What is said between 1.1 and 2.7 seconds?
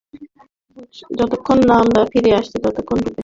যতক্ষণ না আমরা ফিরে আসছি